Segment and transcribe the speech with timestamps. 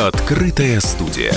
[0.00, 1.34] Открытая студия.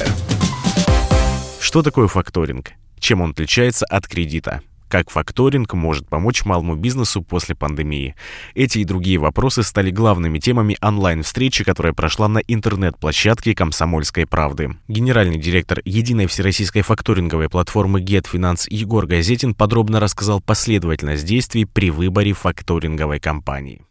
[1.60, 2.72] Что такое факторинг?
[2.98, 4.62] Чем он отличается от кредита?
[4.88, 8.16] Как факторинг может помочь малому бизнесу после пандемии?
[8.56, 14.78] Эти и другие вопросы стали главными темами онлайн-встречи, которая прошла на интернет-площадке «Комсомольской правды».
[14.88, 22.32] Генеральный директор единой всероссийской факторинговой платформы GetFinance Егор Газетин подробно рассказал последовательность действий при выборе
[22.32, 23.82] факторинговой компании.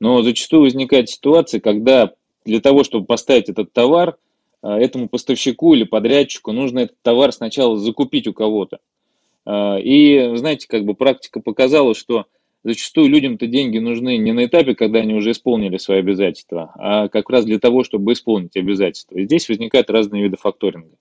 [0.00, 2.10] Но зачастую возникает ситуация, когда
[2.44, 4.16] для того, чтобы поставить этот товар,
[4.62, 8.78] а, этому поставщику или подрядчику нужно этот товар сначала закупить у кого-то.
[9.46, 12.26] А, и, знаете, как бы практика показала, что
[12.62, 17.30] зачастую людям-то деньги нужны не на этапе, когда они уже исполнили свои обязательства, а как
[17.30, 19.16] раз для того, чтобы исполнить обязательства.
[19.16, 20.96] И здесь возникают разные виды факторинга.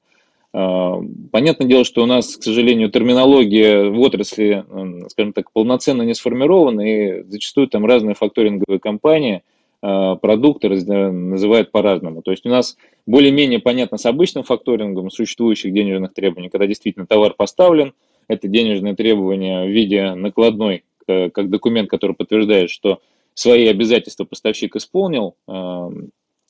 [0.53, 4.66] А, понятное дело, что у нас, к сожалению, терминология в отрасли,
[5.09, 9.42] скажем так, полноценно не сформирована, и зачастую там разные факторинговые компании–
[9.82, 12.22] продукты называют по-разному.
[12.22, 17.34] То есть у нас более-менее понятно с обычным факторингом существующих денежных требований, когда действительно товар
[17.34, 17.94] поставлен,
[18.28, 23.00] это денежное требование в виде накладной, э, как документ, который подтверждает, что
[23.34, 25.90] свои обязательства поставщик исполнил, э,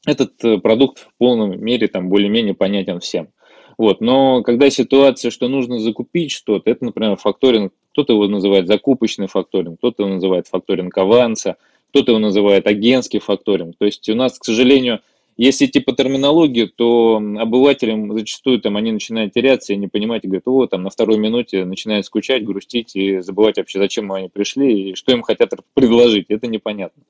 [0.06, 3.30] этот продукт в полном мере там более-менее понятен всем.
[3.78, 4.02] Вот.
[4.02, 9.78] Но когда ситуация, что нужно закупить что-то, это, например, факторинг, кто-то его называет закупочный факторинг,
[9.78, 11.56] кто-то его называет факторинг аванса,
[11.90, 13.76] кто-то его называет агентский факторинг.
[13.78, 15.02] То есть у нас, к сожалению,
[15.38, 20.28] если идти по терминологии, то обывателям зачастую там они начинают теряться и не понимать, и
[20.28, 24.90] говорят, о, там на второй минуте начинают скучать, грустить и забывать вообще, зачем они пришли
[24.90, 26.26] и что им хотят предложить.
[26.30, 27.04] Это непонятно.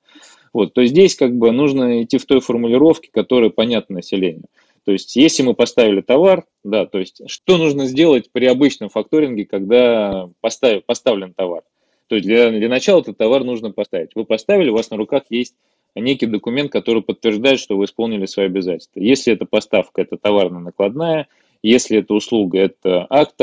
[0.54, 4.46] Вот, то здесь как бы нужно идти в той формулировке, которая понятна населению.
[4.86, 9.46] То есть, если мы поставили товар, да, то есть, что нужно сделать при обычном факторинге,
[9.46, 11.64] когда поставив, поставлен товар?
[12.10, 14.16] То есть для, для начала этот товар нужно поставить.
[14.16, 15.54] Вы поставили, у вас на руках есть
[15.94, 19.00] некий документ, который подтверждает, что вы исполнили свои обязательства.
[19.00, 21.28] Если это поставка, это товарная накладная.
[21.62, 23.36] Если это услуга, это акт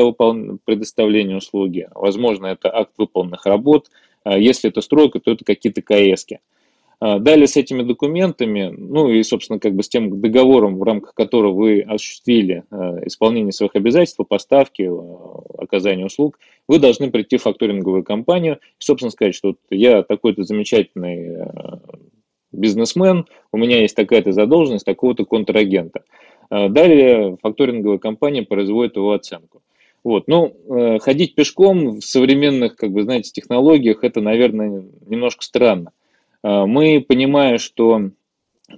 [0.64, 1.88] предоставления услуги.
[1.94, 3.88] Возможно, это акт выполненных работ.
[4.24, 6.40] А если это стройка, то это какие-то КСки.
[6.98, 11.12] А, далее с этими документами, ну и, собственно, как бы с тем договором, в рамках
[11.12, 17.36] которого вы осуществили а, исполнение своих обязательств по поставке, а, оказанию услуг, вы должны прийти
[17.36, 21.48] в факторинговую компанию и, собственно, сказать, что вот я такой-то замечательный
[22.50, 26.04] бизнесмен, у меня есть такая-то задолженность такого-то контрагента.
[26.48, 29.62] Далее факторинговая компания производит его оценку.
[30.06, 30.28] Вот.
[30.28, 35.90] Ну, э, ходить пешком в современных, как бы, знаете, технологиях, это, наверное, немножко странно.
[36.66, 38.10] Мы понимая, что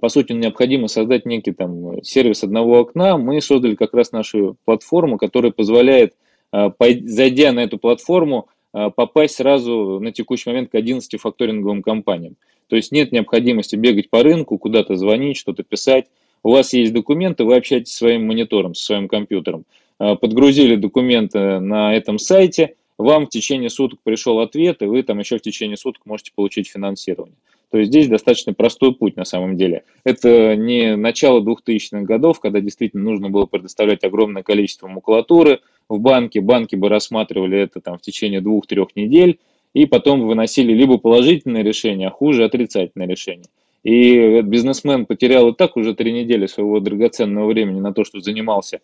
[0.00, 5.18] по сути необходимо создать некий там сервис одного окна, мы создали как раз нашу платформу,
[5.18, 6.14] которая позволяет,
[6.52, 6.72] а,
[7.04, 12.36] зайдя на эту платформу, а, попасть сразу на текущий момент к 11 факторинговым компаниям.
[12.68, 16.06] То есть нет необходимости бегать по рынку, куда-то звонить, что-то писать.
[16.42, 19.64] У вас есть документы, вы общаетесь со своим монитором, со своим компьютером.
[19.96, 25.38] Подгрузили документы на этом сайте, вам в течение суток пришел ответ, и вы там еще
[25.38, 27.36] в течение суток можете получить финансирование.
[27.70, 29.84] То есть здесь достаточно простой путь на самом деле.
[30.04, 36.40] Это не начало 2000-х годов, когда действительно нужно было предоставлять огромное количество макулатуры в банке.
[36.40, 39.38] Банки бы рассматривали это там в течение двух-трех недель
[39.74, 43.46] и потом выносили либо положительное решение, а хуже отрицательное решение.
[43.84, 48.80] И бизнесмен потерял и так уже три недели своего драгоценного времени на то, что занимался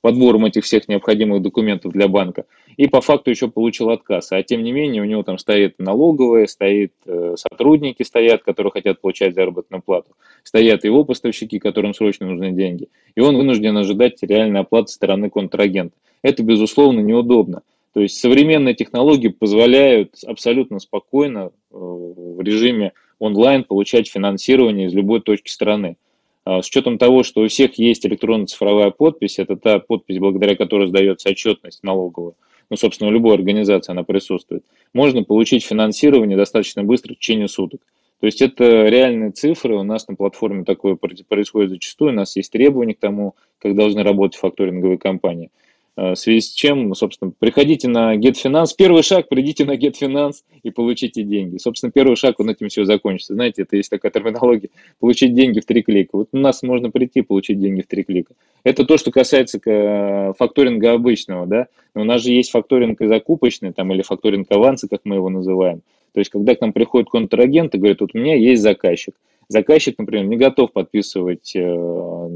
[0.00, 2.46] подбором этих всех необходимых документов для банка,
[2.76, 4.32] и по факту еще получил отказ.
[4.32, 9.00] А тем не менее у него там стоит налоговые, стоит э, сотрудники стоят, которые хотят
[9.00, 14.60] получать заработную плату, стоят его поставщики, которым срочно нужны деньги, и он вынужден ожидать реальной
[14.60, 15.96] оплаты стороны контрагента.
[16.22, 17.62] Это, безусловно, неудобно.
[17.92, 25.20] То есть современные технологии позволяют абсолютно спокойно э, в режиме онлайн получать финансирование из любой
[25.20, 25.96] точки страны.
[26.44, 30.88] А, с учетом того, что у всех есть электронно-цифровая подпись, это та подпись, благодаря которой
[30.88, 32.34] сдается отчетность налоговая,
[32.70, 34.64] ну, собственно, у любой организации она присутствует,
[34.94, 37.80] можно получить финансирование достаточно быстро, в течение суток.
[38.20, 42.52] То есть это реальные цифры, у нас на платформе такое происходит зачастую, у нас есть
[42.52, 45.50] требования к тому, как должны работать факторинговые компании.
[46.00, 48.68] Э, в связи с чем, собственно, приходите на GetFinance.
[48.76, 51.58] Первый шаг, придите на GetFinance и получите деньги.
[51.58, 53.34] Собственно, первый шаг, он этим все закончится.
[53.34, 56.16] Знаете, это есть такая терминология, получить деньги в три клика.
[56.16, 58.32] Вот у нас можно прийти, получить деньги в три клика.
[58.64, 61.66] Это то, что касается э, факторинга обычного, да.
[61.94, 65.28] Но у нас же есть факторинг и закупочный, там, или факторинг аванса, как мы его
[65.28, 65.82] называем.
[66.14, 69.14] То есть, когда к нам приходит контрагент и говорит, вот у меня есть заказчик.
[69.48, 71.60] Заказчик, например, не готов подписывать э,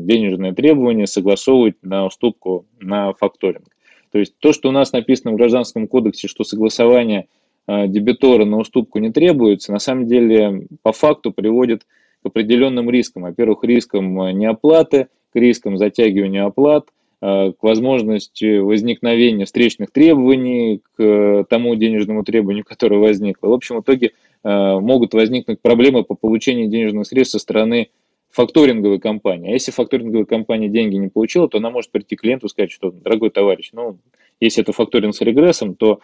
[0.04, 3.66] денежные требования, согласовывать на уступку на факторинг.
[4.12, 7.26] То есть то, что у нас написано в Гражданском кодексе, что согласование
[7.66, 11.82] э, дебитора на уступку не требуется, на самом деле по факту приводит
[12.22, 13.24] к определенным рискам.
[13.24, 16.86] Во-первых, рискам неоплаты, к рискам затягивания оплат,
[17.20, 23.48] к возможности возникновения встречных требований, к тому денежному требованию, которое возникло.
[23.48, 24.12] В общем, в итоге
[24.42, 27.88] могут возникнуть проблемы по получению денежных средств со стороны
[28.34, 29.50] факторинговой компании.
[29.50, 32.72] А если факторинговая компания деньги не получила, то она может прийти к клиенту и сказать,
[32.72, 33.98] что, дорогой товарищ, ну,
[34.40, 36.00] если это факторинг с регрессом, то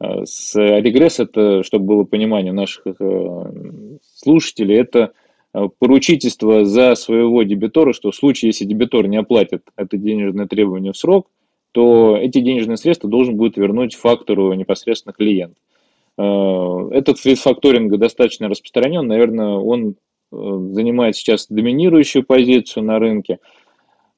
[0.00, 3.52] э, с регресс это, чтобы было понимание наших э,
[4.14, 5.12] слушателей, это
[5.54, 10.92] э, поручительство за своего дебитора, что в случае, если дебитор не оплатит это денежное требование
[10.92, 11.26] в срок,
[11.72, 15.56] то эти денежные средства должен будет вернуть фактору непосредственно клиент.
[16.16, 19.96] Этот вид факторинга достаточно распространен, наверное, он
[20.32, 23.38] занимает сейчас доминирующую позицию на рынке.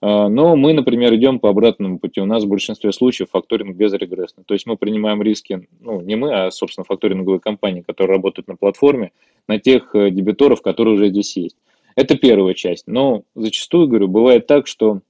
[0.01, 2.21] Э, но мы, например, идем по обратному пути.
[2.21, 4.45] У нас в большинстве случаев факторинг безрегрессный.
[4.45, 8.57] То есть мы принимаем риски, ну, не мы, а, собственно, факторинговые компании, которые работают на
[8.57, 9.13] платформе,
[9.49, 11.57] на тех э, дебиторов, которые уже здесь есть.
[11.97, 12.87] Это первая часть.
[12.87, 15.01] Но зачастую, говорю, бывает так, что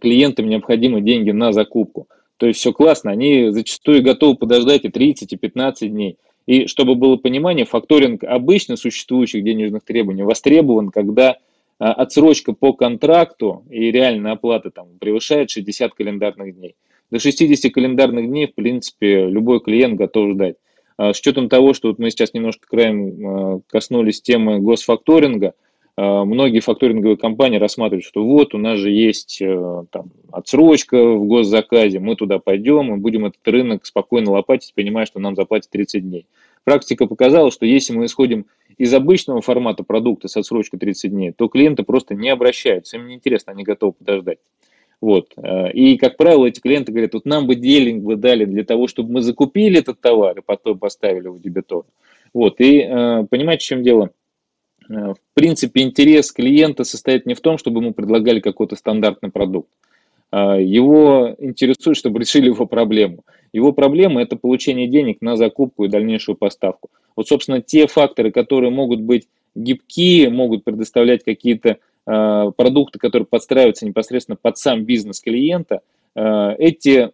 [0.00, 2.08] клиентам необходимы деньги на закупку.
[2.38, 6.16] То есть все классно, они зачастую готовы подождать и 30, и 15 дней.
[6.50, 11.36] И чтобы было понимание, факторинг обычно существующих денежных требований востребован, когда
[11.78, 16.74] а, отсрочка по контракту и реальная оплата там превышает 60 календарных дней.
[17.12, 20.56] До 60 календарных дней, в принципе, любой клиент готов ждать.
[20.96, 25.54] А, с учетом того, что вот мы сейчас немножко краем а, коснулись темы госфакторинга,
[25.96, 31.98] многие факторинговые компании рассматривают, что вот у нас же есть э, там, отсрочка в госзаказе,
[31.98, 36.26] мы туда пойдем и будем этот рынок спокойно лопатить, понимая, что нам заплатят 30 дней.
[36.64, 38.46] Практика показала, что если мы исходим
[38.76, 43.52] из обычного формата продукта с отсрочкой 30 дней, то клиенты просто не обращаются, им неинтересно,
[43.52, 44.38] они готовы подождать.
[45.00, 45.32] Вот.
[45.72, 49.12] И, как правило, эти клиенты говорят, вот нам бы денег бы дали для того, чтобы
[49.12, 51.86] мы закупили этот товар и потом поставили в дебетор.
[52.34, 52.60] Вот.
[52.60, 54.10] И э, понимаете, в чем дело?
[54.88, 59.70] Э, в принципе, интерес клиента состоит не в том, чтобы ему предлагали какой-то стандартный продукт.
[60.32, 63.24] Его интересует, чтобы решили его проблему.
[63.52, 66.88] Его проблема– это получение денег на закупку и дальнейшую поставку.
[67.16, 73.86] Вот, собственно, те факторы, которые могут быть гибкие, могут предоставлять какие-то э, продукты, которые подстраиваются
[73.86, 75.80] непосредственно под сам бизнес клиента,
[76.14, 77.10] э, эти,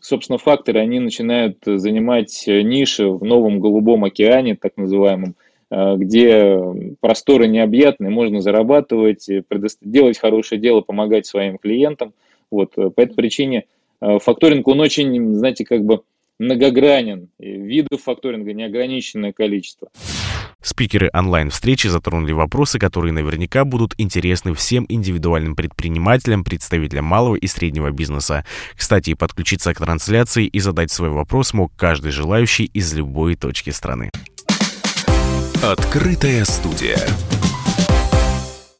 [0.00, 5.43] собственно, факторы, они начинают занимать ниши в новом голубом океане, так называемом, э,
[5.96, 6.58] где
[7.00, 9.28] просторы необъятны, можно зарабатывать,
[9.80, 12.12] делать хорошее дело, помогать своим клиентам.
[12.50, 13.64] Вот, по этой причине
[14.04, 16.02] Э, факторинг, он очень, знаете, как бы
[16.38, 17.28] многогранен.
[17.38, 19.88] Видов факторинга неограниченное количество.
[20.60, 27.90] Спикеры онлайн-встречи затронули вопросы, которые наверняка будут интересны всем индивидуальным предпринимателям, представителям малого и среднего
[27.90, 28.44] бизнеса.
[28.74, 34.10] Кстати, подключиться к трансляции и задать свой вопрос мог каждый желающий из любой точки страны.
[35.72, 36.98] Открытая студия.